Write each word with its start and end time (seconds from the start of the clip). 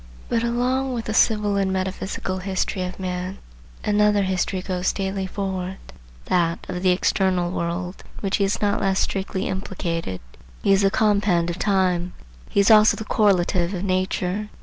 But 0.29 0.41
along 0.41 0.93
with 0.93 1.05
the 1.05 1.13
civil 1.13 1.57
and 1.57 1.71
metaphysical 1.71 2.39
history 2.39 2.81
of 2.81 2.99
man, 2.99 3.37
another 3.83 4.23
history 4.23 4.63
goes 4.63 4.91
daily 4.91 5.27
forward,—that 5.27 6.65
of 6.67 6.81
the 6.81 6.89
external 6.89 7.51
world,—in 7.51 8.03
which 8.21 8.37
he 8.37 8.43
is 8.43 8.59
not 8.63 8.81
less 8.81 8.99
strictly 8.99 9.47
implicated. 9.47 10.19
He 10.63 10.73
is 10.73 10.81
the 10.81 10.89
compend 10.89 11.51
of 11.51 11.59
time; 11.59 12.13
he 12.49 12.59
is 12.59 12.71
also 12.71 12.97
the 12.97 13.05
correlative 13.05 13.75
of 13.75 13.83
nature. 13.83 14.49